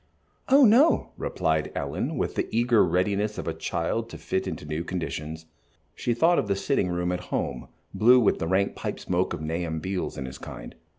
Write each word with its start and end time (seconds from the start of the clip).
"Oh, 0.49 0.65
no," 0.65 1.11
replied 1.15 1.71
Ellen, 1.75 2.17
with 2.17 2.33
the 2.33 2.47
eager 2.49 2.83
readiness 2.83 3.37
of 3.37 3.47
a 3.47 3.53
child 3.53 4.09
to 4.09 4.17
fit 4.17 4.47
into 4.47 4.65
new 4.65 4.83
conditions. 4.83 5.45
She 5.93 6.15
thought 6.15 6.39
of 6.39 6.47
the 6.47 6.55
sitting 6.55 6.89
room 6.89 7.11
at 7.11 7.25
home, 7.29 7.67
blue 7.93 8.19
with 8.19 8.39
the 8.39 8.47
rank 8.47 8.75
pipe 8.75 8.99
smoke 8.99 9.31
of 9.31 9.41
Nahum 9.43 9.79
Beals 9.79 10.17
and 10.17 10.25
his 10.25 10.39
kind. 10.39 10.73